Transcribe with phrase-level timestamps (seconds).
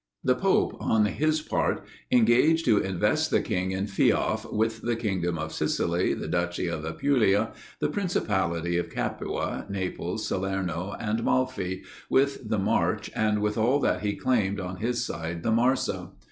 [0.23, 5.37] The pope, on his part, engaged to invest the king in feoff with the kingdom
[5.37, 12.49] of Sicily, the duchy of Apulia, the principality of Capua, Naples, Salerno, and Malfi, with
[12.49, 16.09] the March and with all that he claimed on this side the Marsa.